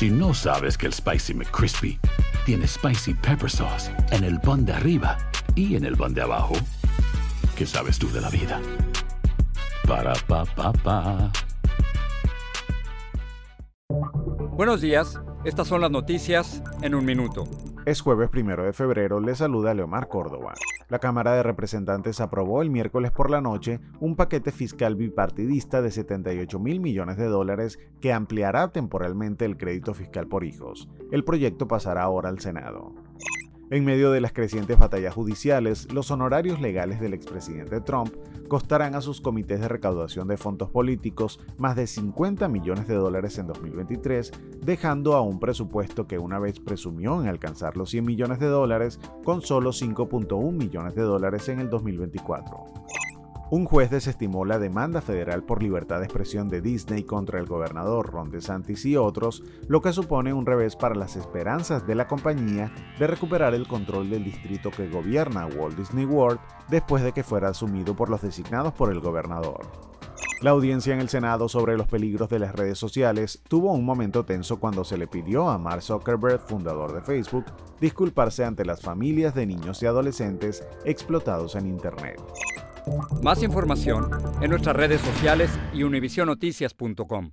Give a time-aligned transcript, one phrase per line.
[0.00, 2.00] Si no sabes que el Spicy McCrispy
[2.46, 5.18] tiene Spicy Pepper Sauce en el pan de arriba
[5.54, 6.54] y en el pan de abajo,
[7.54, 8.62] ¿qué sabes tú de la vida?
[9.86, 11.30] Para, pa, pa, pa.
[14.52, 17.44] Buenos días, estas son las noticias en un minuto.
[17.84, 20.54] Es jueves primero de febrero, le saluda Leomar Córdoba.
[20.90, 25.92] La Cámara de Representantes aprobó el miércoles por la noche un paquete fiscal bipartidista de
[25.92, 30.88] 78 mil millones de dólares que ampliará temporalmente el crédito fiscal por hijos.
[31.12, 32.92] El proyecto pasará ahora al Senado.
[33.70, 38.12] En medio de las crecientes batallas judiciales, los honorarios legales del expresidente Trump
[38.48, 43.38] costarán a sus comités de recaudación de fondos políticos más de 50 millones de dólares
[43.38, 48.40] en 2023, dejando a un presupuesto que una vez presumió en alcanzar los 100 millones
[48.40, 52.56] de dólares con solo 5.1 millones de dólares en el 2024.
[53.52, 58.12] Un juez desestimó la demanda federal por libertad de expresión de Disney contra el gobernador
[58.12, 62.70] Ron DeSantis y otros, lo que supone un revés para las esperanzas de la compañía
[63.00, 67.48] de recuperar el control del distrito que gobierna Walt Disney World después de que fuera
[67.48, 69.62] asumido por los designados por el gobernador.
[70.42, 74.24] La audiencia en el Senado sobre los peligros de las redes sociales tuvo un momento
[74.24, 77.46] tenso cuando se le pidió a Mark Zuckerberg, fundador de Facebook,
[77.80, 82.22] disculparse ante las familias de niños y adolescentes explotados en Internet.
[83.22, 87.32] Más información en nuestras redes sociales y univisionoticias.com.